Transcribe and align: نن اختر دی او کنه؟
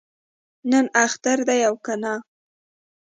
نن 0.69 0.85
اختر 1.03 1.37
دی 1.47 1.59
او 1.67 1.75
کنه؟ 1.85 2.13